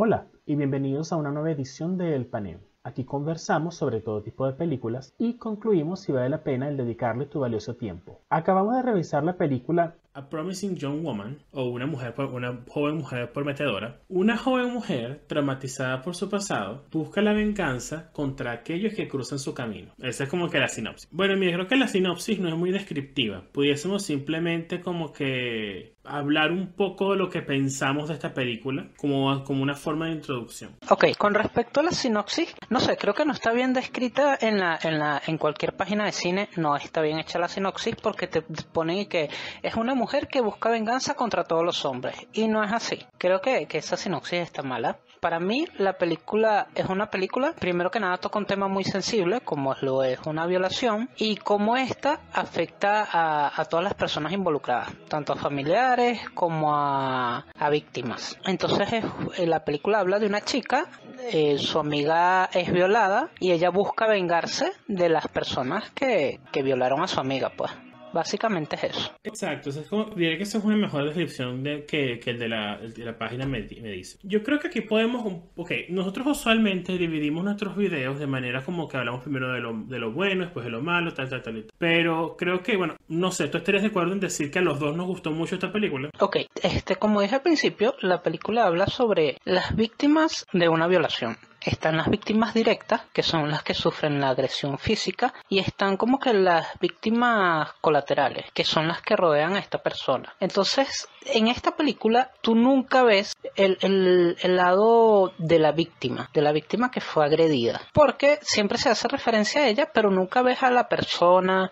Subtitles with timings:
[0.00, 2.60] Hola y bienvenidos a una nueva edición de El Paneo.
[2.84, 7.26] Aquí conversamos sobre todo tipo de películas y concluimos si vale la pena el dedicarle
[7.26, 8.22] tu valioso tiempo.
[8.30, 13.32] Acabamos de revisar la película A Promising Young Woman o una mujer una joven mujer
[13.32, 13.98] prometedora.
[14.08, 19.52] Una joven mujer traumatizada por su pasado busca la venganza contra aquellos que cruzan su
[19.52, 19.94] camino.
[19.98, 21.08] Esa es como que la sinopsis.
[21.10, 23.42] Bueno, mira, creo que la sinopsis no es muy descriptiva.
[23.52, 29.44] Pudiésemos simplemente como que hablar un poco de lo que pensamos de esta película como,
[29.44, 30.76] como una forma de introducción.
[30.88, 34.58] Ok, con respecto a la sinopsis, no sé, creo que no está bien descrita en
[34.58, 38.26] la, en la, en cualquier página de cine, no está bien hecha la sinopsis porque
[38.26, 39.28] te ponen que
[39.62, 42.16] es una mujer que busca venganza contra todos los hombres.
[42.32, 43.04] Y no es así.
[43.18, 44.98] Creo que, que esa sinopsis está mala.
[45.20, 49.40] Para mí, la película es una película, primero que nada, toca un tema muy sensible,
[49.40, 54.92] como lo es una violación, y cómo esta afecta a, a todas las personas involucradas,
[55.08, 55.97] tanto a familiares
[56.34, 58.38] como a, a víctimas.
[58.44, 60.86] Entonces, es, la película habla de una chica,
[61.32, 67.02] eh, su amiga es violada, y ella busca vengarse de las personas que, que violaron
[67.02, 67.72] a su amiga, pues.
[68.12, 69.12] Básicamente es eso.
[69.24, 72.48] Exacto, es como, diré que esa es una mejor descripción de, que, que el, de
[72.48, 74.18] la, el de la página me, me, dice.
[74.22, 75.24] Yo creo que aquí podemos,
[75.56, 79.98] ok, nosotros usualmente dividimos nuestros videos de manera como que hablamos primero de lo, de
[79.98, 81.66] lo bueno, después de lo malo, tal, tal, tal, tal.
[81.78, 84.78] Pero creo que, bueno, no sé, ¿tú estarías de acuerdo en decir que a los
[84.78, 86.10] dos nos gustó mucho esta película?
[86.18, 91.36] Ok, este, como dije al principio, la película habla sobre las víctimas de una violación
[91.68, 96.18] están las víctimas directas, que son las que sufren la agresión física, y están como
[96.18, 100.34] que las víctimas colaterales, que son las que rodean a esta persona.
[100.40, 106.52] Entonces, en esta película tú nunca ves el, el, lado de la víctima, de la
[106.52, 110.70] víctima que fue agredida, porque siempre se hace referencia a ella, pero nunca ves a
[110.70, 111.70] la persona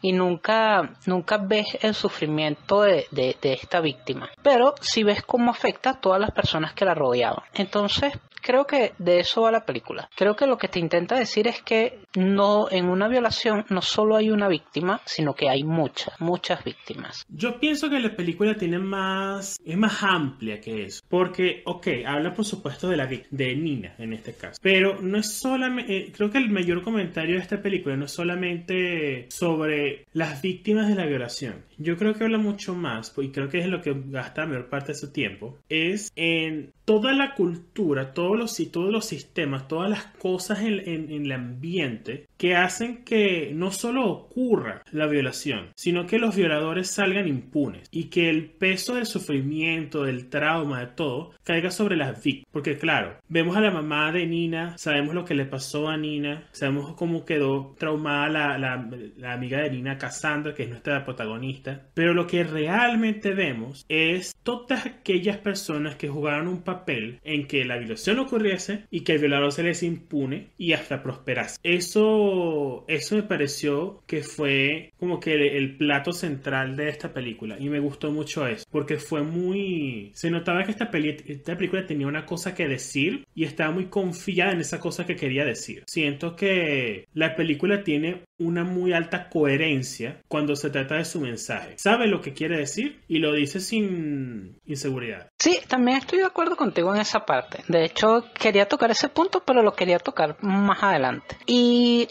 [0.00, 5.90] y nunca, nunca ves el sufrimiento de, de, esta víctima, pero sí ves cómo afecta
[5.90, 7.44] a todas las personas que la rodeaban.
[7.54, 8.12] Entonces,
[8.48, 10.08] creo que de eso va la película.
[10.16, 14.16] Creo que lo que te intenta decir es que no en una violación no solo
[14.16, 17.26] hay una víctima, sino que hay muchas, muchas víctimas.
[17.28, 22.32] Yo pienso que la película tiene más es más amplia que eso, porque ok, habla
[22.32, 26.30] por supuesto de la de Nina en este caso, pero no es solamente eh, creo
[26.30, 31.04] que el mayor comentario de esta película no es solamente sobre las víctimas de la
[31.04, 31.66] violación.
[31.76, 34.68] Yo creo que habla mucho más, y creo que es lo que gasta la mayor
[34.70, 39.90] parte de su tiempo, es en toda la cultura, todos los, todos los sistemas, todas
[39.90, 45.70] las cosas en, en, en, el ambiente que hacen que no solo ocurra la violación,
[45.76, 50.86] sino que los violadores salgan impunes y que el peso del sufrimiento, del trauma, de
[50.88, 52.48] todo, caiga sobre las víctimas.
[52.52, 56.46] Porque claro, vemos a la mamá de Nina, sabemos lo que le pasó a Nina,
[56.52, 61.88] sabemos cómo quedó traumada la, la, la amiga de Nina, Cassandra, que es nuestra protagonista,
[61.94, 67.64] pero lo que realmente vemos es todas aquellas personas que jugaron un papel en que
[67.64, 71.58] la violación ocurriese y que el violador se les impune y hasta prosperase.
[71.62, 77.68] Eso, eso me pareció que fue como que el, plato central de esta película y
[77.68, 80.10] me gustó mucho eso porque fue muy...
[80.14, 84.52] Se notaba que esta, esta película tenía una cosa que decir y estaba muy confiada
[84.52, 85.84] en esa cosa que quería decir.
[85.86, 91.76] Siento que la película tiene una muy alta coherencia cuando se trata de su mensaje.
[91.78, 95.28] Sabe lo que quiere decir y lo dice sin inseguridad.
[95.38, 97.62] Sí, también estoy de acuerdo contigo en esa parte.
[97.68, 101.36] De hecho, quería tocar ese punto, pero lo quería tocar más adelante.
[101.46, 102.08] Y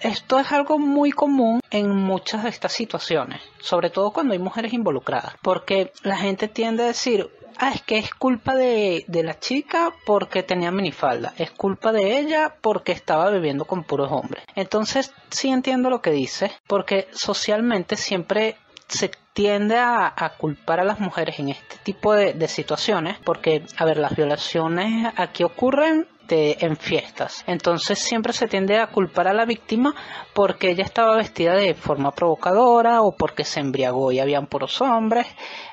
[0.00, 4.72] esto es algo muy común en muchas de estas situaciones, sobre todo cuando hay mujeres
[4.72, 7.28] involucradas, porque la gente tiende a decir,
[7.58, 12.18] ah, es que es culpa de, de, la chica porque tenía minifalda, es culpa de
[12.18, 14.44] ella porque estaba bebiendo con puros hombres.
[14.54, 18.56] Entonces, sí entiendo lo que dice, porque socialmente siempre
[18.88, 23.62] se tiende a, a, culpar a las mujeres en este tipo de, de situaciones, porque,
[23.76, 27.44] a ver, las violaciones aquí ocurren en fiestas.
[27.46, 29.94] Entonces siempre se tiende a culpar a la víctima
[30.34, 35.26] porque ella estaba vestida de forma provocadora o porque se embriagó y habían puros hombres.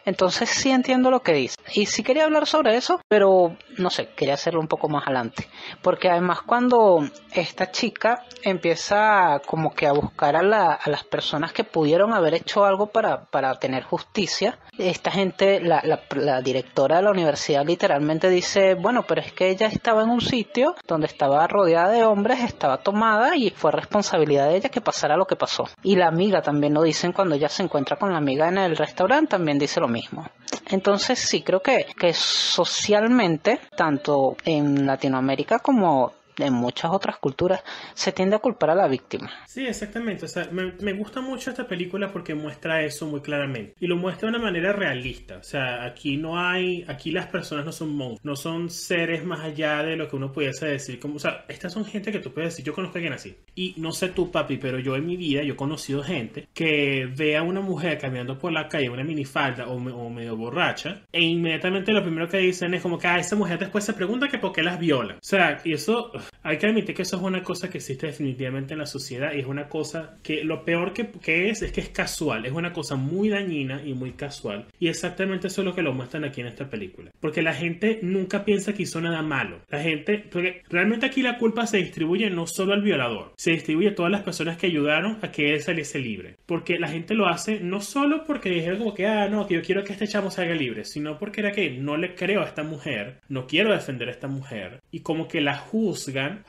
[0.06, 1.56] Entonces sí entiendo lo que dice.
[1.74, 5.48] Y sí quería hablar sobre eso, pero no sé, quería hacerlo un poco más adelante.
[5.82, 7.04] Porque además cuando
[7.34, 12.36] esta chica empieza como que a buscar a, la, a las personas que pudieron haber
[12.36, 15.82] hecho algo para, para tener justicia, esta gente, la,
[16.12, 20.22] la directora de la universidad literalmente dice, bueno, pero es que ella estaba en un
[20.22, 20.45] sitio
[20.88, 25.26] donde estaba rodeada de hombres, estaba tomada y fue responsabilidad de ella que pasara lo
[25.26, 25.68] que pasó.
[25.84, 28.78] Y la amiga también lo dicen cuando ella se encuentra con la amiga en el
[28.78, 30.28] restaurante, también dice lo mismo.
[30.70, 38.12] Entonces sí, creo que, que socialmente, tanto en Latinoamérica como en muchas otras culturas, se
[38.12, 39.32] tiende a culpar a la víctima.
[39.48, 40.26] Sí, exactamente.
[40.26, 43.76] O sea, me, me, gusta mucho esta película porque muestra eso muy claramente.
[43.80, 45.38] Y lo muestra de una manera realista.
[45.38, 49.42] O sea, aquí no hay, aquí las personas no son monstruos, no son seres más
[49.42, 51.00] allá de lo que uno pudiese decir.
[51.00, 53.36] Como, o sea, estas son gente que tú puedes decir, yo conozco a alguien así.
[53.56, 57.08] Y no sé tú, papi, pero yo en mi vida, yo he conocido gente que
[57.16, 61.22] ve a una mujer caminando por la calle, una minifalda o, o medio borracha, e
[61.22, 64.28] inmediatamente lo primero que dicen es como que a ah, esa mujer después se pregunta
[64.28, 65.16] que por qué las viola.
[65.16, 66.12] O sea, y eso,
[66.44, 69.40] hay que admitir que eso es una cosa que existe definitivamente en la sociedad y
[69.40, 72.72] es una cosa que lo peor que, que es es que es casual, es una
[72.72, 74.68] cosa muy dañina y muy casual.
[74.80, 77.12] Y exactamente eso es lo que lo muestran aquí en esta película.
[77.20, 79.62] Porque la gente nunca piensa que hizo nada malo.
[79.70, 83.90] La gente, porque realmente aquí la culpa se distribuye no solo al violador, se distribuye
[83.90, 86.36] a todas las personas que ayudaron a que él saliese libre.
[86.46, 89.62] Porque la gente lo hace no solo porque dijeron como que, ah, no, que yo
[89.62, 92.64] quiero que este chamo salga libre, sino porque era que no le creo a esta
[92.64, 94.82] mujer, no quiero defender a esta mujer.
[94.92, 95.58] Y como que la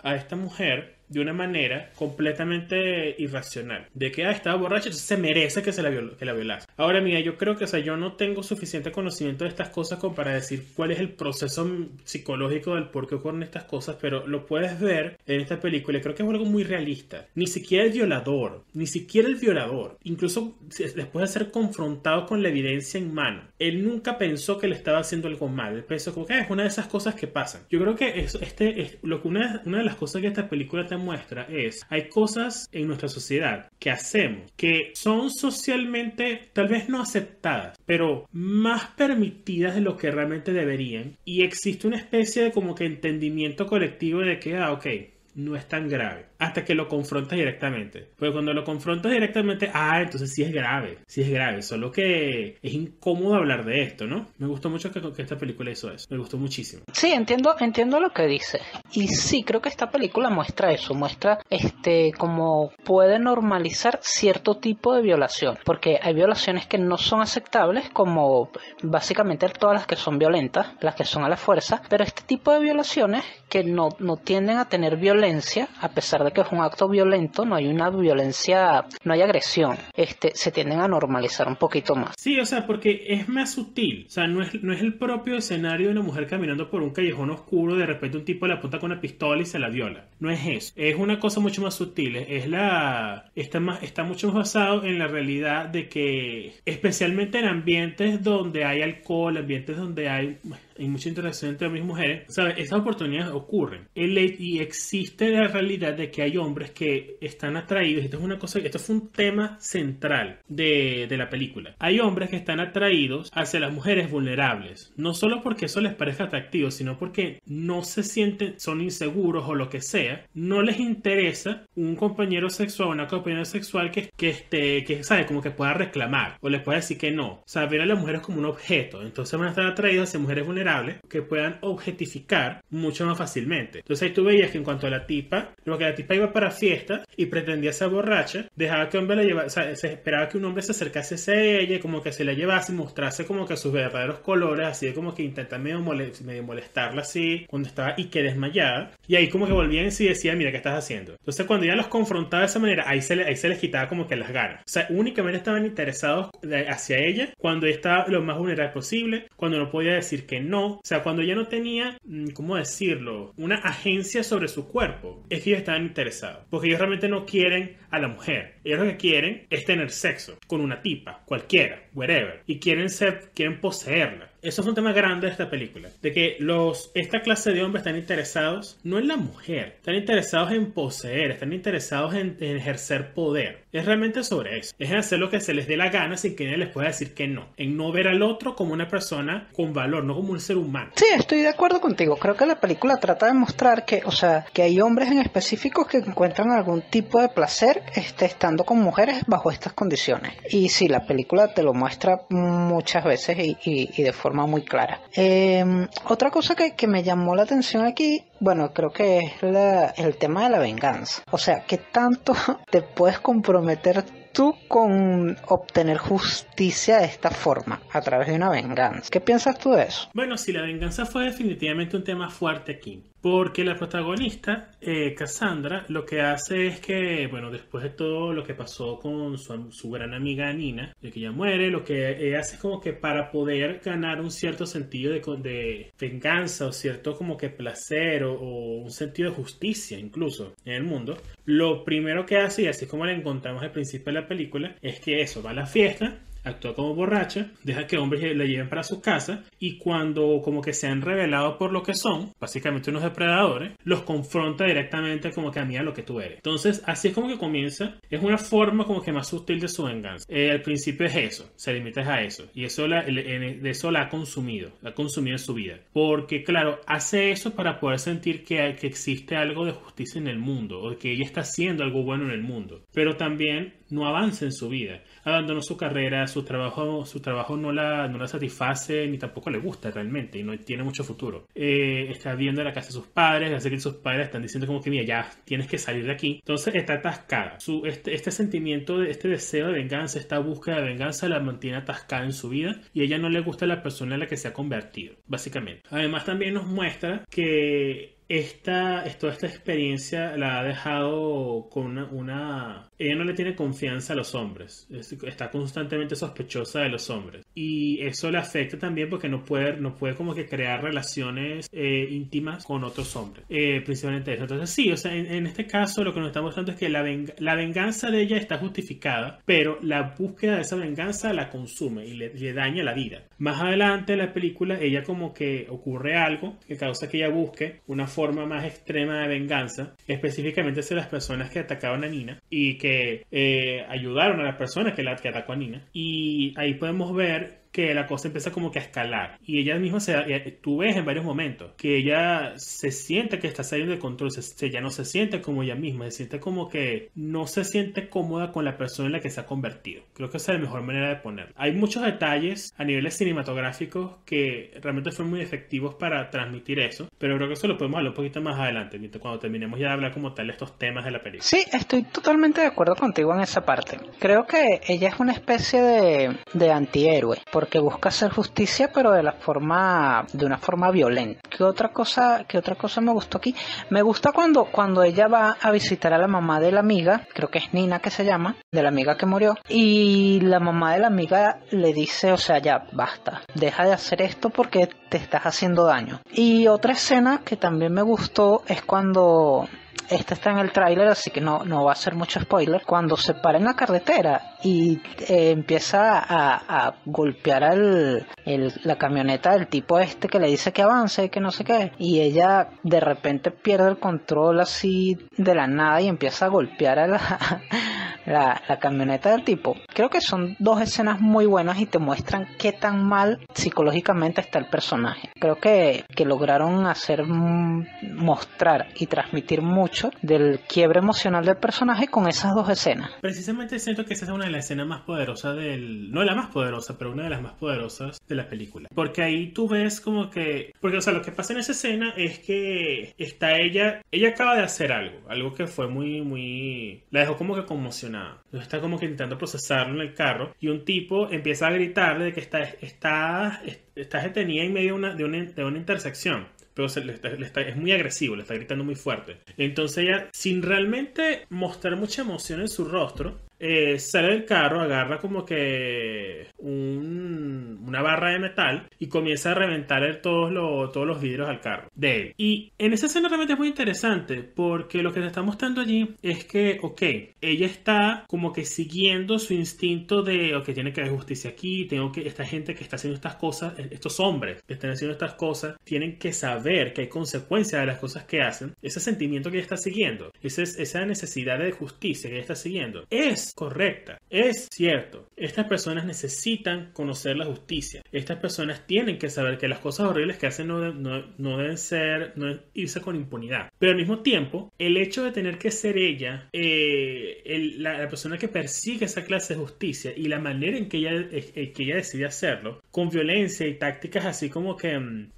[0.02, 3.88] a esta mujer de una manera completamente irracional.
[3.94, 6.66] De que, ah, estaba borracha, entonces se merece que se la, que la violase.
[6.76, 9.98] Ahora, mira, yo creo que, o sea, yo no tengo suficiente conocimiento de estas cosas
[9.98, 11.68] como para decir cuál es el proceso
[12.04, 16.14] psicológico del por qué ocurren estas cosas, pero lo puedes ver en esta película creo
[16.14, 17.26] que es algo muy realista.
[17.34, 22.48] Ni siquiera el violador, ni siquiera el violador, incluso después de ser confrontado con la
[22.48, 25.74] evidencia en mano, él nunca pensó que le estaba haciendo algo mal.
[25.74, 27.62] Él pensó como que ah, es una de esas cosas que pasan.
[27.70, 30.48] Yo creo que eso, este es lo que una, una de las cosas que esta
[30.48, 36.88] película muestra es, hay cosas en nuestra sociedad que hacemos que son socialmente tal vez
[36.88, 41.16] no aceptadas, pero más permitidas de lo que realmente deberían.
[41.24, 44.86] Y existe una especie de como que entendimiento colectivo de que, ah, ok,
[45.34, 48.08] no es tan grave hasta que lo confrontas directamente.
[48.18, 52.56] Porque cuando lo confrontas directamente, ah, entonces sí es grave, sí es grave, solo que
[52.62, 54.28] es incómodo hablar de esto, ¿no?
[54.38, 56.82] Me gustó mucho que, esta película hizo eso, me gustó muchísimo.
[56.92, 58.60] Sí, entiendo, entiendo lo que dice.
[58.92, 64.94] Y sí, creo que esta película muestra eso, muestra este cómo puede normalizar cierto tipo
[64.94, 68.50] de violación, porque hay violaciones que no son aceptables, como
[68.82, 72.52] básicamente todas las que son violentas, las que son a la fuerza, pero este tipo
[72.52, 76.60] de violaciones que no, no tienden a tener violencia, a pesar de que es un
[76.60, 81.56] acto violento, no hay una violencia, no hay agresión, este, se tienden a normalizar un
[81.56, 82.14] poquito más.
[82.18, 85.36] Sí, o sea, porque es más sutil, o sea, no es, no es el propio
[85.36, 88.78] escenario de una mujer caminando por un callejón oscuro, de repente un tipo le apunta
[88.78, 90.06] con una pistola y se la viola.
[90.18, 94.28] No es eso, es una cosa mucho más sutil, es la, está, más, está mucho
[94.28, 100.08] más basado en la realidad de que, especialmente en ambientes donde hay alcohol, ambientes donde
[100.08, 100.38] hay
[100.78, 102.58] hay mucha interacción entre hombres y mujeres, ¿sabes?
[102.58, 103.88] Esas oportunidades ocurren.
[103.94, 108.58] y existe la realidad de que hay hombres que están atraídos, esto es una cosa,
[108.58, 111.74] esto fue un tema central de, de la película.
[111.78, 116.24] Hay hombres que están atraídos hacia las mujeres vulnerables, no solo porque eso les parezca
[116.24, 121.66] atractivo, sino porque no se sienten, son inseguros o lo que sea, no les interesa
[121.74, 125.26] un compañero sexual una compañera sexual que, que, esté, que, ¿sabe?
[125.26, 127.26] Como que pueda reclamar o les pueda decir que no.
[127.26, 130.46] O sea, a las mujeres como un objeto, entonces van a estar atraídos hacia mujeres
[130.46, 133.80] vulnerables que puedan objetificar mucho más fácilmente.
[133.80, 136.32] Entonces ahí tú veías que en cuanto a la tipa, lo que la tipa iba
[136.32, 140.28] para fiesta y pretendía ser borracha, dejaba que hombre la llevara, o sea, se esperaba
[140.28, 143.56] que un hombre se acercase a ella, como que se la llevase, mostrase como que
[143.56, 148.92] sus verdaderos colores, así como que intentaba medio, molestarla así cuando estaba y que desmayada.
[149.06, 151.12] Y ahí como que volvían y decía, mira, ¿qué estás haciendo?
[151.12, 154.06] Entonces cuando ya los confrontaba de esa manera, ahí se, ahí se les quitaba como
[154.06, 154.60] que las ganas.
[154.60, 156.30] O sea, únicamente estaban interesados
[156.68, 160.80] hacia ella cuando estaba lo más vulnerable posible, cuando no podía decir que no o
[160.84, 165.50] sea, cuando ya no tenía, mm, ¿cómo decirlo?, una agencia sobre su cuerpo, es que
[165.50, 169.46] ellos estaban interesados, porque ellos realmente no quieren a la mujer, ellos lo que quieren
[169.50, 174.30] es tener sexo con una tipa, cualquiera, wherever, y quieren ser, quieren poseerla.
[174.46, 175.88] Eso es un tema grande de esta película.
[176.00, 180.52] De que los, esta clase de hombres están interesados no en la mujer, están interesados
[180.52, 183.64] en poseer, están interesados en, ejercer poder.
[183.76, 184.74] Es realmente sobre eso.
[184.78, 186.88] Es en hacer lo que se les dé la gana sin que nadie les pueda
[186.88, 187.48] decir que no.
[187.58, 190.92] En no ver al otro como una persona con valor, no como un ser humano.
[190.94, 192.16] Sí, estoy de acuerdo contigo.
[192.16, 195.86] Creo que la película trata de mostrar que, o sea, que hay hombres en específicos
[195.86, 200.32] que encuentran algún tipo de placer este, estando con mujeres bajo estas condiciones.
[200.50, 205.02] Y sí, la película te lo muestra muchas veces y, de forma muy clara.
[205.12, 210.44] Em, otra cosa que, me llamó la atención aquí, bueno, creo que es el tema
[210.44, 211.22] de la venganza.
[211.30, 212.34] O sea, ¿qué tanto
[212.70, 219.08] te puedes comprometer tú con obtener justicia de esta forma, a través de una venganza?
[219.10, 220.10] ¿Qué piensas tú de eso?
[220.14, 223.02] Bueno, si la venganza fue definitivamente un tema fuerte aquí.
[223.28, 228.44] Porque la protagonista, eh, Cassandra, lo que hace es que, bueno, después de todo lo
[228.44, 232.62] que pasó con su, gran amiga Nina, de que ella muere, lo que hace es
[232.62, 238.22] como que para poder ganar un cierto sentido de, venganza o cierto como que placer
[238.22, 242.86] o, un sentido de justicia incluso en el mundo, lo primero que hace, y así
[242.86, 246.20] como la encontramos al principio de la película, es que eso, va a la fiesta,
[246.46, 250.72] actúa como borracha, deja que hombres le lleven para su casa y cuando como que
[250.72, 255.60] se han revelado por lo que son, básicamente unos depredadores, los confronta directamente como que
[255.60, 256.36] a mí a lo que tú eres.
[256.36, 259.84] Entonces así es como que comienza, es una forma como que más sutil de su
[259.84, 260.26] venganza.
[260.28, 264.02] Eh, al principio es eso, se limita a eso y eso la, de eso la
[264.02, 265.78] ha consumido, la ha consumido en su vida.
[265.92, 270.38] Porque claro, hace eso para poder sentir que, que existe algo de justicia en el
[270.38, 272.82] mundo o que ella está haciendo algo bueno en el mundo.
[272.92, 275.02] Pero también no avanza en su vida.
[275.26, 279.58] Abandonó su carrera, su trabajo, su trabajo no la, no la satisface ni tampoco le
[279.58, 281.48] gusta realmente y no tiene mucho futuro.
[281.54, 284.80] Eh, está viendo la casa de sus padres, hace que sus padres están diciendo como
[284.80, 286.36] que mira, ya tienes que salir de aquí.
[286.38, 287.58] Entonces está atascada.
[287.58, 292.24] Su, este, este sentimiento, este deseo de venganza, esta búsqueda de venganza la mantiene atascada
[292.24, 294.52] en su vida y ella no le gusta la persona en la que se ha
[294.52, 295.82] convertido, básicamente.
[295.90, 303.14] Además también nos muestra que esta, toda esta experiencia la ha dejado con una, Ella
[303.14, 307.44] no le tiene confianza a los hombres, está constantemente sospechosa de los hombres.
[307.54, 312.08] Y eso le afecta también porque no puede, no puede como que crear relaciones eh,
[312.10, 314.42] íntimas con otros hombres, eh, principalmente eso.
[314.42, 317.04] Entonces sí, o sea, en, este caso lo que nos está mostrando es que la,
[317.38, 322.14] la venganza de ella está justificada, pero la búsqueda de esa venganza la consume y
[322.14, 323.24] le, daña la vida.
[323.38, 327.80] Más adelante en la película, ella como que ocurre algo que causa que ella busque
[327.86, 332.78] una forma más extrema de venganza, específicamente hacia las personas que atacaban a Nina y
[332.78, 335.84] que eh, ayudaron a las personas que, la, que atacó a Nina.
[335.92, 339.38] Y ahí podemos ver que la cosa empieza como que a escalar.
[339.44, 343.48] Y ella misma, se, eh, tú ves en varios momentos que ella se siente que
[343.48, 346.70] está saliendo de control, se, ya no se siente como ella misma, se siente como
[346.70, 350.04] que no se siente cómoda con la persona en la que se ha convertido.
[350.14, 351.52] Creo que esa es la mejor manera de ponerlo.
[351.54, 357.36] Hay muchos detalles a niveles cinematográficos que realmente fueron muy efectivos para transmitir eso, pero
[357.36, 360.14] creo que eso lo podemos hablar un poquito más adelante, cuando terminemos ya de hablar
[360.14, 361.44] como tal de estos temas de la película.
[361.44, 363.98] Sí, estoy totalmente de acuerdo contigo en esa parte.
[364.18, 369.22] Creo que ella es una especie de, de antihéroe, que busca hacer justicia, pero de
[369.22, 371.40] la forma, de una forma violenta.
[371.48, 373.54] ¿Qué otra cosa, qué otra cosa me gustó aquí?
[373.90, 377.50] Me gusta cuando, cuando ella va a visitar a la mamá de la amiga, creo
[377.50, 381.00] que es Nina que se llama, de la amiga que murió, y la mamá de
[381.00, 385.46] la amiga le dice, o sea, ya basta, deja de hacer esto porque te estás
[385.46, 386.20] haciendo daño.
[386.30, 389.68] Y otra escena que también me gustó es cuando
[390.10, 392.82] este está en el tráiler, así que no, no va a ser mucho spoiler.
[392.84, 399.66] Cuando se para en la carretera y eh, empieza a, golpear al, la camioneta del
[399.66, 403.50] tipo este que le dice que avance, que no sé qué, y ella de repente
[403.50, 407.20] pierde el control así de la nada y empieza a golpear a la,
[408.26, 409.76] la, la camioneta del tipo.
[409.92, 414.58] Creo que son dos escenas muy buenas y te muestran qué tan mal psicológicamente está
[414.58, 415.30] el personaje.
[415.40, 422.28] Creo que, que lograron hacer mostrar y transmitir mucho del quiebre emocional del personaje con
[422.28, 423.10] esas dos escenas.
[423.20, 426.10] Precisamente siento que esa es una de las escenas más poderosas del...
[426.12, 428.88] No la más poderosa, pero una de las más poderosas de la película.
[428.94, 430.72] Porque ahí tú ves como que...
[430.80, 434.02] Porque, o sea, lo que pasa en esa escena es que está ella...
[434.10, 435.18] Ella acaba de hacer algo.
[435.28, 437.02] Algo que fue muy, muy...
[437.10, 440.84] La dejó como que conmocionada está como que intentando procesarlo en el carro y un
[440.84, 443.62] tipo empieza a gritarle de que está, está,
[443.94, 448.52] está detenida en medio de una, de una, intersección pero es muy agresivo, le está
[448.52, 449.38] gritando muy fuerte.
[449.56, 455.18] Entonces ella, sin realmente mostrar mucha emoción en su rostro, eh, sale del carro, agarra
[455.18, 460.52] como que una barra de metal y comienza a reventar todos,
[460.92, 462.34] todos los vidrios al carro de él.
[462.36, 466.14] Y en esa escena realmente es muy interesante porque lo que te está mostrando allí
[466.22, 467.02] es que, ok,
[467.40, 472.12] ella está como que siguiendo su instinto de, ok, tiene que haber justicia aquí, tengo
[472.12, 475.76] que, esta gente que está haciendo estas cosas, estos hombres que están haciendo estas cosas,
[475.84, 478.74] tienen que saber que hay consecuencias de las cosas que hacen.
[478.82, 483.04] Ese sentimiento que ella está siguiendo, esa, esa necesidad de justicia que ella está siguiendo,
[483.10, 484.18] es correcta.
[484.30, 488.02] Es cierto, estas personas necesitan conocer la justicia.
[488.12, 492.58] Estas personas tienen que saber que las cosas horribles que hacen no, deben ser, no
[492.74, 493.70] irse con impunidad.
[493.78, 497.42] Pero al mismo tiempo, el hecho de tener que ser ella eh,
[497.78, 501.52] la, persona que persigue esa clase de justicia y la manera en que ella, eh,
[501.54, 505.32] eh, decide hacerlo, con violencia y tácticas así como que mm,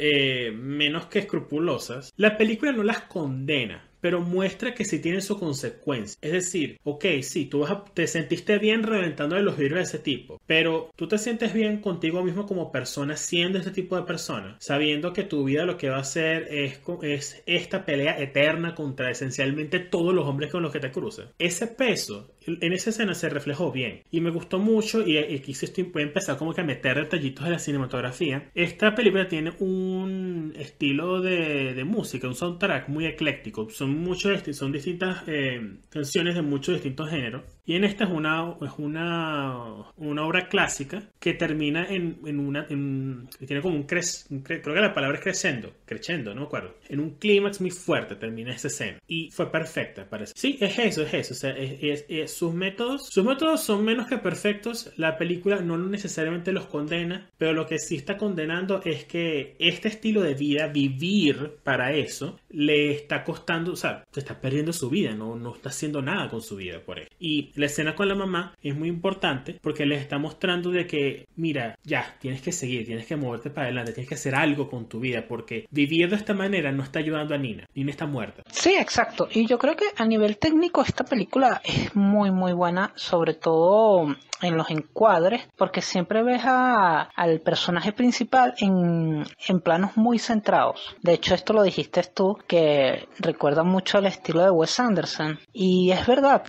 [0.55, 6.19] menos que escrupulosas, la película no las condena pero muestra que sí tiene su consecuencia.
[6.21, 7.65] Es decir, ok, sí, tú
[7.95, 11.81] te sentiste bien reventando de los vidrios de ese tipo, pero tú te sientes bien
[11.81, 15.91] contigo mismo como persona siendo este tipo de persona, sabiendo que tu vida lo que
[15.91, 20.73] va a ser es, es esta pelea eterna contra esencialmente todos los hombres con los
[20.73, 21.29] que te cruzan.
[21.39, 25.67] Ese peso en esa escena se reflejó bien y me gustó mucho y, aquí se
[25.67, 28.51] estoy, voy empezar como que a meter detallitos de la cinematografía.
[28.55, 33.69] Esta película tiene un estilo de, de música, un soundtrack muy ecléctico.
[33.71, 37.43] Son muchos, son distintas eh, canciones de muchos distintos géneros.
[37.69, 42.67] Y en esta es una, es una, una obra clásica que termina en, en una,
[42.71, 46.77] en, tiene como un, cres, creo que la palabra es crescendo, crescendo, no me acuerdo.
[46.89, 48.99] En un clímax muy fuerte termina esa escena.
[49.07, 50.33] Y fue perfecta, parece.
[50.35, 51.35] Sí, es eso, es eso.
[51.35, 54.91] O sea, es, es sus métodos, sus métodos son menos que perfectos.
[54.97, 59.89] La película no necesariamente los condena, pero lo que sí está condenando es que este
[59.89, 64.89] estilo de vida, vivir para eso, le está costando, o sea, se está perdiendo su
[64.89, 67.11] vida, no, no está haciendo nada con su vida por eso.
[67.21, 71.27] Y la escena con la mamá es muy importante porque le está mostrando de que,
[71.37, 74.89] mira, ya, tienes que seguir, tienes que moverte para adelante, tienes que hacer algo con
[74.89, 77.67] tu vida porque vivir de esta manera no está ayudando a Nina.
[77.75, 78.43] Nina está muerta.
[78.51, 79.29] Sí, exacto.
[79.31, 84.17] Y yo creo que a nivel técnico esta película es muy muy buena, sobre todo
[84.43, 90.97] en los encuadres, porque siempre ves al personaje principal en, en, planos muy centrados.
[91.03, 95.39] De hecho, esto lo dijiste tú, que recuerda mucho al estilo de Wes Anderson.
[95.53, 96.45] Y es verdad,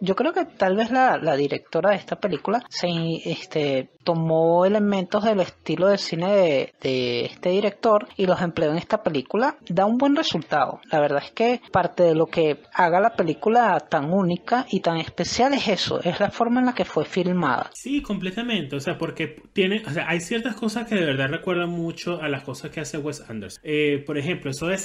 [0.00, 2.86] yo creo que tal vez la, la directora de esta película se
[3.24, 9.02] este, tomó elementos del estilo de cine de, este director y los empleó en esta
[9.02, 9.56] película.
[9.68, 10.80] Da un buen resultado.
[10.92, 14.98] La verdad es que parte de lo que haga la película tan única y tan
[14.98, 17.70] especial es eso, es la forma en la que fue filmada.
[17.74, 21.70] Sí, completamente, o sea, porque tiene, o sea, hay ciertas cosas que de verdad recuerdan
[21.70, 23.60] mucho a las cosas que hace Wes Anderson.
[23.64, 24.76] Eh, por ejemplo, eso de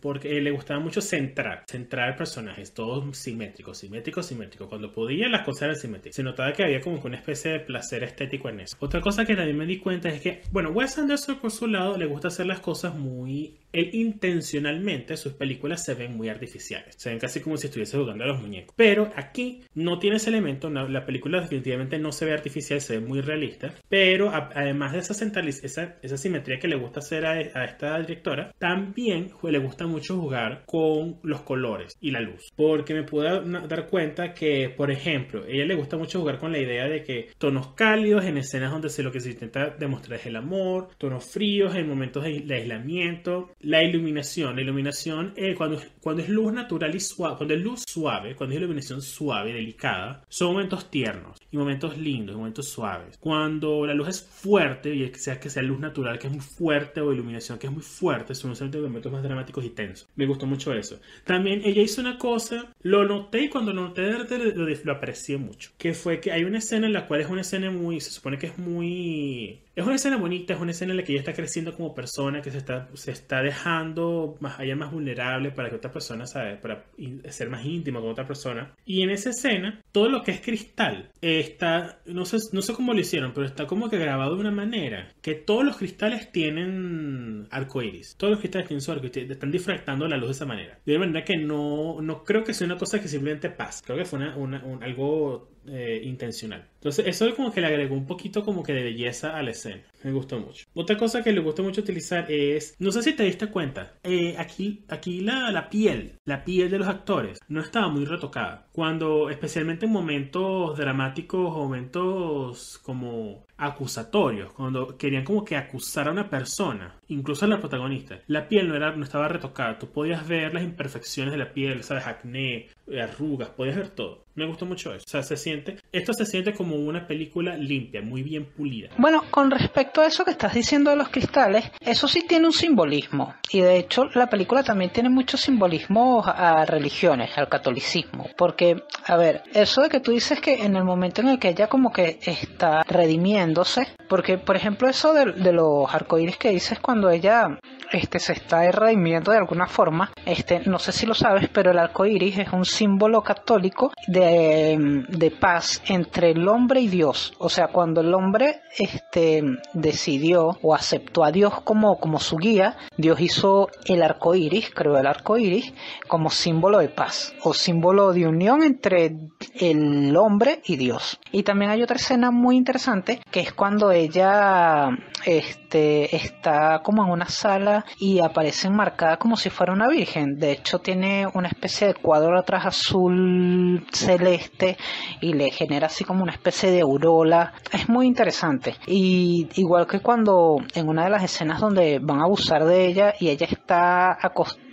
[0.00, 4.68] porque le gustaba mucho centrar, centrar personajes, todos simétricos, simétricos, simétricos.
[4.68, 6.14] Cuando podía las cosas eran simétricas.
[6.14, 8.67] Se notaba que había como una especie de placer estético en eso.
[8.80, 11.96] Otra cosa que también me di cuenta es que, bueno, Wes Anderson por su lado
[11.96, 17.10] le gusta hacer las cosas muy él intencionalmente sus películas se ven muy artificiales, se
[17.10, 18.74] ven casi como si estuviese jugando a los muñecos.
[18.76, 23.06] Pero aquí no tiene ese elemento, la película definitivamente no se ve artificial, se ve
[23.06, 27.98] muy realista, pero además de esa, esa, esa, simetría que le gusta hacer a, esta
[27.98, 33.28] directora, también le gusta mucho jugar con los colores y la luz, porque me pude
[33.68, 37.02] dar cuenta que, por ejemplo, a ella le gusta mucho jugar con la idea de
[37.02, 40.88] que tonos cálidos en escenas donde se, lo que se intenta demostrar es el amor,
[40.98, 44.56] tonos fríos en momentos de aislamiento, la iluminación.
[44.56, 48.54] La iluminación, eh, cuando, cuando es luz natural y suave, cuando es luz suave, cuando
[48.54, 53.16] es iluminación suave, delicada, son momentos tiernos y momentos lindos, momentos suaves.
[53.18, 57.00] Cuando la luz es fuerte, y sea que sea luz natural, que es muy fuerte,
[57.00, 60.08] o iluminación que es muy fuerte, son momentos más dramáticos y tensos.
[60.16, 61.00] Me gustó mucho eso.
[61.24, 65.70] También ella hizo una cosa, lo noté y cuando lo noté lo, lo aprecié mucho,
[65.78, 68.38] que fue que hay una escena en la cual es una escena muy, se supone
[68.38, 71.32] que es muy es una escena bonita, es una escena en la que ella está
[71.32, 75.76] creciendo como persona, que se está, se está dejando más allá más vulnerable para que
[75.76, 76.56] otra persona, ¿sabe?
[76.56, 76.86] Para
[77.28, 78.74] ser más íntimo con otra persona.
[78.84, 82.92] Y en esa escena, todo lo que es cristal está, no sé, no sé cómo
[82.92, 87.46] lo hicieron, pero está como que grabado de una manera que todos los cristales tienen
[87.52, 88.16] arcoiris.
[88.16, 90.80] Todos los cristales tienen su arcoiris, están difractando la luz de esa manera.
[90.84, 93.80] De manera que no, no creo que sea una cosa que simplemente pasa.
[93.84, 96.66] Creo que fue una, algo eh, intencional.
[96.74, 99.67] Entonces, eso como que le agregó un poquito como que de belleza a la escena.
[99.68, 99.84] listening.
[100.02, 100.64] Me gustó mucho.
[100.74, 104.36] Otra cosa que le gustó mucho utilizar es, no sé si te diste cuenta, eh,
[104.38, 108.66] aquí, aquí la, la, piel, la piel de los actores no estaba muy retocada.
[108.72, 116.12] Cuando, especialmente en momentos dramáticos o momentos como acusatorios, cuando querían como que acusar a
[116.12, 120.26] una persona, incluso a la protagonista, la piel no, era, no estaba retocada, tú podías
[120.28, 122.68] ver las imperfecciones de la piel, sabes, acné,
[123.02, 124.24] arrugas, podías ver todo.
[124.36, 125.04] Me gustó mucho eso.
[125.04, 128.90] O sea, se siente, esto se siente como una película limpia, muy bien pulida.
[128.96, 132.52] Bueno, con respecto a eso que estás diciendo de los cristales, eso sí tiene un
[132.52, 133.34] simbolismo.
[133.50, 138.26] Y de hecho, la película también tiene muchos simbolismos a religiones, al catolicismo.
[138.36, 141.48] Porque, a ver, eso de que tú dices que en el momento en el que
[141.48, 146.78] ella como que está redimiéndose, porque, por ejemplo, eso de, de los arcoíris que dices
[146.80, 147.58] cuando ella
[147.92, 151.78] este, se está redimiendo de alguna forma, este, no sé si lo sabes, pero el
[151.78, 157.32] arco iris es un símbolo católico de, de, paz entre el hombre y Dios.
[157.38, 159.42] O sea, cuando el hombre este,
[159.80, 164.98] decidió o aceptó a Dios como, como su guía, Dios hizo el arco iris, creó
[164.98, 165.72] el arco iris,
[166.06, 169.16] como símbolo de paz o símbolo de unión entre
[169.54, 171.18] el hombre y Dios.
[171.32, 174.90] Y también hay otra escena muy interesante que es cuando ella
[175.24, 180.38] este, está como en una sala y aparece enmarcada como si fuera una virgen.
[180.38, 184.76] De hecho, tiene una especie de cuadro atrás azul celeste
[185.20, 187.52] y le genera así como una especie de aurola.
[187.72, 188.76] Es muy interesante.
[188.86, 193.12] Y igual que cuando en una de las escenas donde van a abusar de ella
[193.20, 194.67] y ella está acostada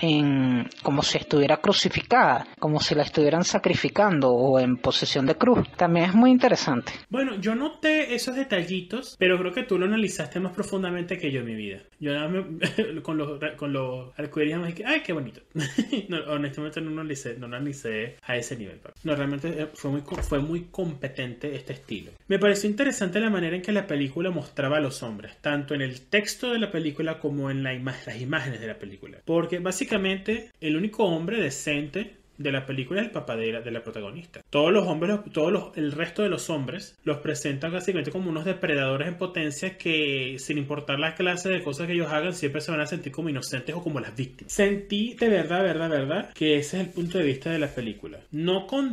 [0.00, 5.68] en como si estuviera crucificada, como si la estuvieran sacrificando o en posesión de cruz.
[5.76, 6.92] También es muy interesante.
[7.08, 11.40] Bueno, yo noté esos detallitos, pero creo que tú lo analizaste más profundamente que yo
[11.40, 11.82] en mi vida.
[12.00, 12.12] Yo
[13.02, 15.40] con los, con los arcoíris me dije, ay, qué bonito.
[16.28, 18.80] honestamente no lo analicé, no analicé a ese nivel.
[19.04, 22.12] No, realmente eh, fue muy, fue muy competente este estilo.
[22.28, 25.82] Me pareció interesante la manera en que la película mostraba a los hombres, tanto en
[25.82, 29.18] el texto de la película como en la las imágenes de la película.
[29.26, 34.42] Porque básicamente el único hombre decente de la película es el papá de la, protagonista.
[34.50, 38.44] Todos los hombres, todos los, el resto de los hombres los presentan básicamente como unos
[38.44, 42.70] depredadores en potencia que sin importar la clase de cosas que ellos hagan siempre se
[42.70, 44.52] van a sentir como inocentes o como las víctimas.
[44.52, 48.18] Sentí de verdad, verdad, verdad que ese es el punto de vista de la película.
[48.30, 48.92] No con,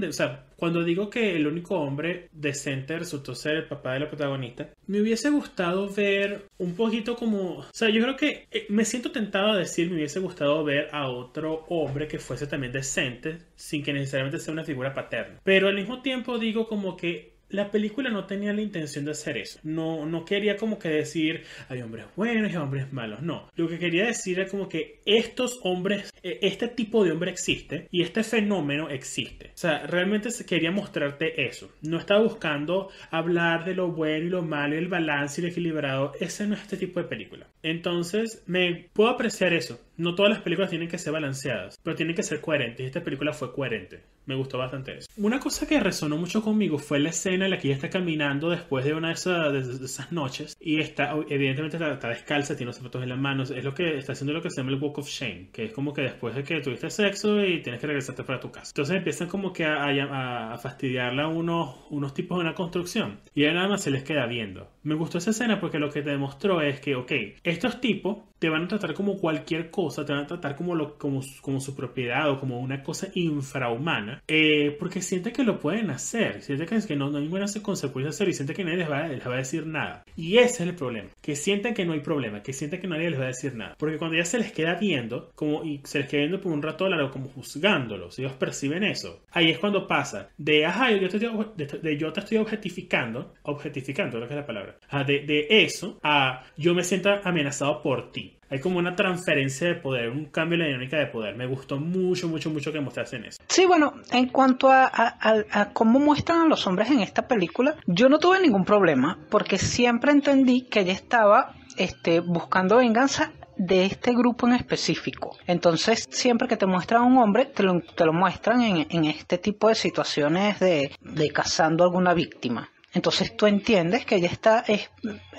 [0.63, 5.02] cuando digo que el único hombre decente resultó ser el papá de la protagonista, me
[5.02, 7.58] hubiese gustado ver un poquito como...
[7.58, 10.88] O sea, yo creo que eh, me siento tentado a decir, me hubiese gustado ver
[10.93, 15.41] a otro hombre que fuese también decente, sin que necesariamente sea una figura paterna.
[15.43, 19.38] Pero al mismo tiempo digo como que la película no tenía la intención de hacer
[19.38, 19.60] eso.
[19.63, 23.22] No, no quería como que decir hay hombres buenos y hombres malos.
[23.22, 23.50] No.
[23.56, 27.88] Lo que quería decir es como que estos hombres, e, este tipo de hombre existe
[27.92, 29.48] y este fenómeno existe.
[29.48, 31.72] O sea, realmente quería mostrarte eso.
[31.82, 36.13] No estaba buscando hablar de lo bueno y lo malo el balance y el equilibrado.
[36.20, 37.48] Ese no es este tipo de película.
[37.62, 39.80] Entonces, me puedo apreciar eso.
[39.96, 42.88] No todas las películas tienen que ser balanceadas, pero tienen que ser coherentes.
[42.88, 44.02] Esta película fue coherente.
[44.26, 45.08] Me gustó bastante eso.
[45.18, 48.50] Una cosa que resonó mucho conmigo fue la escena en la que ella está caminando
[48.50, 53.10] después de una de esas, noches y está, evidentemente está, descalza, tiene los zapatos en
[53.10, 53.52] las manos.
[53.52, 55.74] Es lo que está haciendo lo que se llama el Walk of Shame, que es
[55.74, 58.72] como que después de que tuviste sexo y tienes que regresarte para tu casa.
[58.72, 63.54] Entonces empiezan como que a, a, fastidiarla unos, unos tipos de una construcción y ella
[63.54, 64.70] nada más se les queda viendo.
[64.84, 67.12] Me gustó esa escena porque lo que te demostró es que, ok,
[67.44, 70.98] estos tipos te van a tratar como cualquier cosa, te van a tratar como, lo,
[70.98, 75.90] como, como su propiedad o como una cosa infrahumana, eh, porque siente que lo pueden
[75.92, 78.92] hacer, siente que, que no, no hay ninguna consecuencia hacer y siente que nadie les
[78.92, 80.04] va, les va, a decir nada.
[80.18, 83.12] Y ese es el problema, que sienten que no hay problema, que sienten que nadie
[83.12, 83.76] les va a decir nada.
[83.80, 86.62] Porque cuando ya se les queda viendo, como, y se les queda viendo por un
[86.62, 89.22] rato largo, como juzgándolos, ellos perciben eso.
[89.32, 94.20] Ahí es cuando pasa de, ajá, yo te estoy, de, yo te estoy objetificando, objetificando,
[94.20, 94.78] lo que es la palabra,
[95.08, 98.33] de, de eso a yo me siento amenazado por ti.
[98.50, 101.36] Hay como una transferencia de poder, un cambio en la dinámica de poder.
[101.36, 103.41] Me gustó mucho, mucho, mucho que mostrasen eso.
[103.48, 108.19] Sí, bueno, en cuanto a, cómo muestran a los hombres en esta película, yo no
[108.19, 114.48] tuve ningún problema porque siempre entendí que ella estaba este, buscando venganza de este grupo
[114.48, 115.38] en específico.
[115.48, 119.06] Entonces, siempre que te muestran a un hombre, te lo, te lo muestran en, en,
[119.06, 122.69] este tipo de situaciones de, de cazando a alguna víctima.
[122.94, 124.64] Entonces tú entiendes que ella está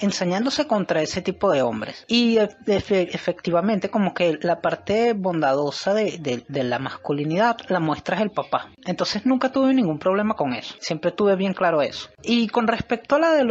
[0.01, 2.05] ensañándose contra ese tipo de hombres.
[2.09, 8.71] Y efectivamente como que la parte bondadosa de, la masculinidad la muestra es el papá.
[8.85, 10.75] Entonces nunca tuve ningún problema con eso.
[10.81, 12.09] Siempre tuve bien claro eso.
[12.23, 13.45] Y con respecto a la de,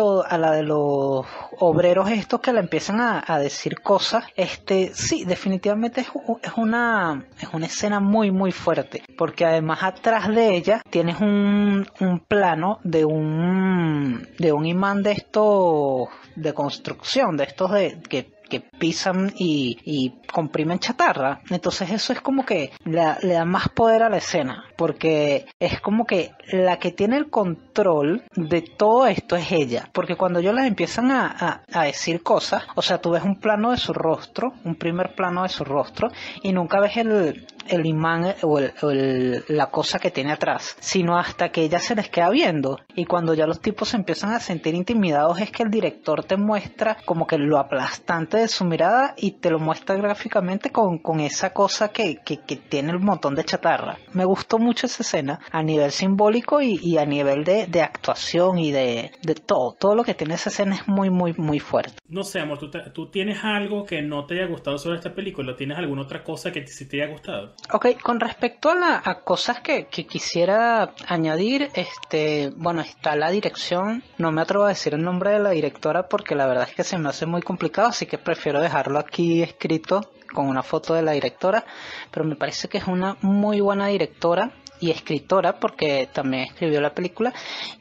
[0.63, 1.25] los
[1.59, 6.07] obreros estos que le empiezan a, decir cosas, este sí, definitivamente es,
[6.55, 9.03] una, es una escena muy muy fuerte.
[9.17, 11.85] Porque además atrás de ella tienes un
[12.27, 13.92] plano de un
[14.37, 20.79] de un imán de estos de construcción, de estos de que que pisan y, comprimen
[20.79, 21.41] chatarra.
[21.49, 26.05] Entonces eso es como que le, da más poder a la escena, porque es como
[26.05, 30.65] que la que tiene el control de todo esto es ella, porque cuando ellos les
[30.65, 35.13] empiezan a, decir cosas, o sea, tú ves un plano de su rostro, un primer
[35.13, 36.09] plano de su rostro,
[36.41, 41.79] y nunca ves el, imán o, la cosa que tiene atrás, sino hasta que ella
[41.79, 42.79] se les queda viendo.
[42.95, 46.37] Y cuando ya los tipos se empiezan a sentir intimidados es que el director te
[46.37, 51.19] muestra como que lo aplastante de su mirada y te lo muestra gráficamente con, con
[51.19, 53.97] esa cosa que, que, que tiene un montón de chatarra.
[54.13, 58.57] Me gustó mucho esa escena a nivel simbólico y, y a nivel de, de actuación
[58.57, 59.75] y de, de, todo.
[59.79, 61.93] Todo lo que tiene esa escena es muy, muy, muy fuerte.
[62.07, 65.13] No sé, amor, ¿tú, te, ¿tú, tienes algo que no te haya gustado sobre esta
[65.13, 65.55] película?
[65.55, 67.55] ¿Tienes alguna otra cosa que sí te haya gustado?
[67.71, 73.31] Ok, con respecto a, la, a cosas que, que quisiera añadir, este, bueno, está la
[73.31, 74.03] dirección.
[74.17, 76.83] No me atrevo a decir el nombre de la directora porque la verdad es que
[76.83, 80.01] se me hace muy complicado, así que prefiero dejarlo aquí escrito
[80.33, 81.63] con una foto de la directora,
[82.09, 86.95] pero me parece que es una muy buena directora y escritora porque también escribió la
[86.95, 87.31] película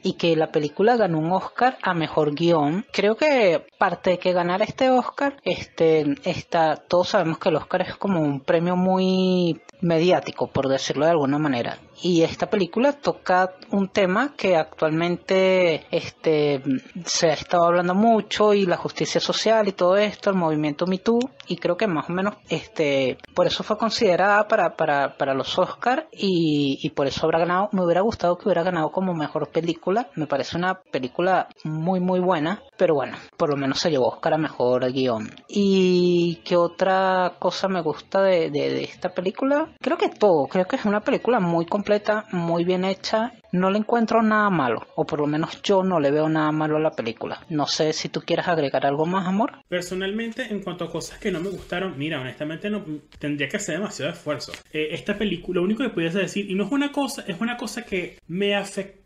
[0.03, 2.85] y que la película ganó un Oscar a mejor guion.
[2.93, 7.81] Creo que parte de que ganara este Oscar, este, está, todos sabemos que el Oscar
[7.81, 11.77] es como un premio muy mediático, por decirlo de alguna manera.
[12.01, 16.61] Y esta película toca un tema que actualmente este,
[17.05, 20.97] se ha estado hablando mucho y la justicia social y todo esto, el movimiento Me
[20.97, 25.33] Too, y creo que más o menos este, por eso fue considerada para, para, para
[25.33, 27.69] los Oscars y, y por eso habrá ganado.
[27.71, 30.09] Me hubiera gustado que hubiera ganado como mejor película.
[30.15, 34.33] Me parece una película muy, muy buena, pero bueno, por lo menos se llevó Oscar
[34.33, 35.29] a mejor guion.
[35.47, 39.72] ¿Y qué otra cosa me gusta de, de, de esta película?
[39.81, 43.33] Creo que todo, creo que es una película muy completa, muy bien hecha.
[43.51, 46.77] No le encuentro nada malo, o por lo menos yo no le veo nada malo
[46.77, 47.41] a la película.
[47.49, 49.59] No sé si tú quieres agregar algo más, amor.
[49.69, 52.83] Personalmente, en cuanto a cosas que no me gustaron, mira, honestamente no
[53.19, 54.53] tendría que hacer demasiado esfuerzo.
[54.71, 57.57] Eh, esta película, lo único que pudiese decir, y no es una cosa, es una
[57.57, 59.03] cosa que me afectó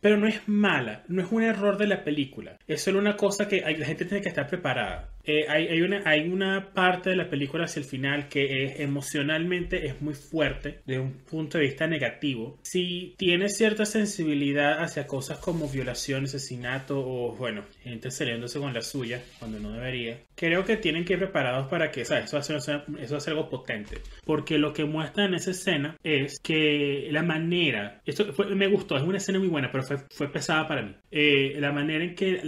[0.00, 2.58] pero no es mala, no es un error de la película.
[2.66, 5.13] Es solo una cosa que la gente tiene que estar preparada.
[5.24, 8.80] Eh, hay, hay, una, hay una parte de la película hacia el final que es,
[8.80, 12.58] emocionalmente es muy fuerte desde un punto de vista negativo.
[12.62, 18.82] Si tiene cierta sensibilidad hacia cosas como violación, asesinato o, bueno, gente saliéndose con la
[18.82, 22.26] suya cuando no debería, creo que tienen que ir preparados para que, ¿sabes?
[22.26, 22.56] Eso hace,
[23.00, 23.98] eso hace algo potente.
[24.24, 28.96] Porque lo que muestra en esa escena es que la manera, esto fue, me gustó,
[28.96, 30.94] es una escena muy buena, pero fue, fue pesada para mí.
[31.10, 32.42] Eh, la manera en que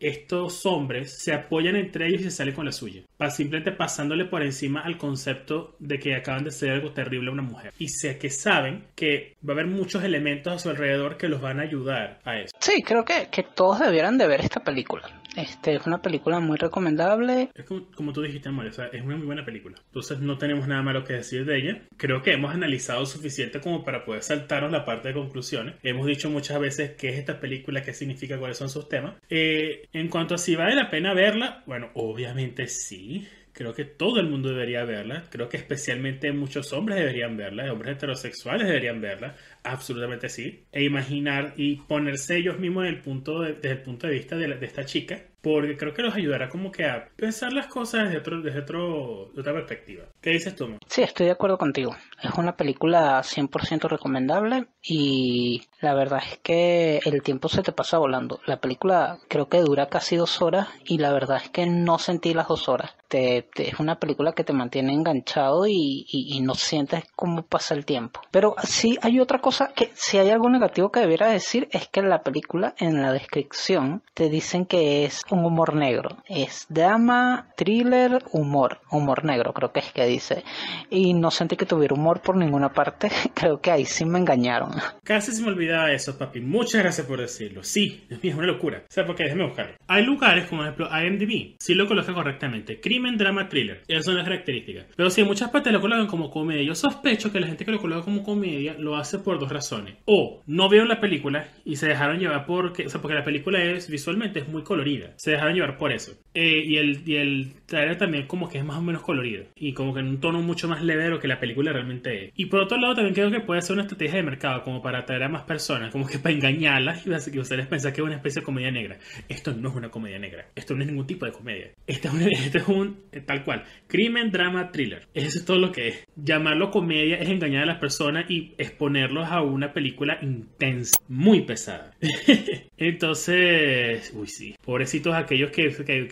[0.00, 3.02] estos hombres se apoyan entre ellos y se sale con la suya.
[3.30, 7.42] Simplemente pasándole por encima al concepto de que acaban de hacer algo terrible a una
[7.42, 7.72] mujer.
[7.78, 11.40] Y sé que saben que va a haber muchos elementos a su alrededor que los
[11.40, 12.51] van a ayudar a eso.
[12.62, 15.02] Sí, creo que, que todos debieran de ver esta película.
[15.36, 17.48] Este es una película muy recomendable.
[17.56, 19.74] Es como, como tú dijiste, amor, o sea, es una muy buena película.
[19.86, 21.82] Entonces no tenemos nada malo que decir de ella.
[21.96, 25.74] Creo que hemos analizado suficiente como para poder saltarnos la parte de conclusiones.
[25.82, 29.16] Hemos dicho muchas veces qué es esta película, qué significa, cuáles son sus temas.
[29.28, 33.26] Eh, en cuanto a si vale la pena verla, bueno, obviamente sí.
[33.54, 35.24] Creo que todo el mundo debería verla.
[35.28, 37.70] Creo que especialmente muchos hombres deberían verla.
[37.70, 39.36] Hombres heterosexuales deberían verla.
[39.64, 40.64] Absolutamente sí.
[40.72, 44.36] E imaginar y ponerse ellos mismos desde el punto de, desde el punto de vista
[44.36, 45.22] de, la, de esta chica.
[45.42, 49.22] Porque creo que los ayudará como que a pensar las cosas desde, otro, desde otro,
[49.36, 50.04] otra perspectiva.
[50.20, 50.68] ¿Qué dices tú?
[50.68, 50.78] Man?
[50.86, 51.96] Sí, estoy de acuerdo contigo.
[52.22, 57.98] Es una película 100% recomendable y la verdad es que el tiempo se te pasa
[57.98, 58.40] volando.
[58.46, 62.34] La película creo que dura casi dos horas y la verdad es que no sentí
[62.34, 62.94] las dos horas.
[63.08, 67.42] Te, te, es una película que te mantiene enganchado y, y, y no sientes cómo
[67.42, 68.20] pasa el tiempo.
[68.30, 72.00] Pero sí hay otra cosa que si hay algo negativo que debiera decir es que
[72.00, 76.18] en la película en la descripción te dicen que es un humor negro.
[76.28, 78.80] Es drama, thriller, humor.
[78.90, 80.44] Humor negro creo que es que dice.
[80.90, 83.10] Y no sentí que tuviera humor por ninguna parte.
[83.34, 84.72] creo que ahí sí me engañaron.
[85.04, 86.40] Casi se me olvidaba eso, papi.
[86.40, 87.62] Muchas gracias por decirlo.
[87.62, 88.84] Sí, es una locura.
[88.88, 89.76] O sea, porque déjame buscarlo.
[89.88, 91.56] Hay lugares como, por ejemplo, IMDb.
[91.58, 92.80] Sí lo coloca correctamente.
[92.80, 93.82] Crimen, drama, thriller.
[93.88, 94.86] Esas son las características.
[94.96, 96.62] Pero si en muchas partes lo colocan como comedia.
[96.62, 99.96] Yo sospecho que la gente que lo coloca como comedia lo hace por dos razones.
[100.06, 103.62] O no vieron la película y se dejaron llevar porque, o sea, porque la película
[103.62, 105.12] es visualmente es muy colorida.
[105.16, 106.12] Se dejaron llevar por eso.
[106.34, 109.44] Eh, y, el, y el trailer también como que es más o menos colorido.
[109.54, 112.26] Y como que en un tono mucho más leve de lo que la película realmente
[112.26, 112.32] es.
[112.36, 115.00] Y por otro lado también creo que puede ser una estrategia de mercado como para
[115.00, 115.92] atraer a más personas.
[115.92, 118.98] Como que para engañarlas y ustedes pensar que es una especie de comedia negra.
[119.28, 120.46] Esto no es una comedia negra.
[120.54, 121.70] Esto no es ningún tipo de comedia.
[121.86, 125.06] Esto es, una, esto es un, tal cual, crimen, drama, thriller.
[125.14, 126.08] Eso es todo lo que es.
[126.16, 131.92] Llamarlo comedia es engañar a las personas y exponerlos a una película intensa, muy pesada.
[132.76, 135.68] Entonces, uy sí, pobrecitos aquellos que,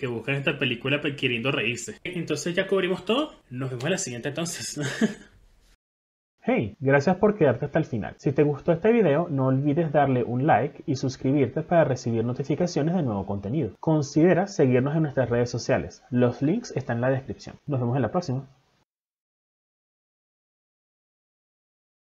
[0.06, 1.98] buscan esta película queriendo reírse.
[2.02, 4.80] Entonces ya cubrimos todo, nos vemos en la siguiente entonces.
[6.42, 8.14] Hey, gracias por quedarte hasta el final.
[8.16, 12.94] Si te gustó este video, no olvides darle un like y suscribirte para recibir notificaciones
[12.94, 13.76] de nuevo contenido.
[13.78, 16.02] Considera seguirnos en nuestras redes sociales.
[16.08, 17.56] Los links están en la descripción.
[17.66, 18.48] Nos vemos en la próxima.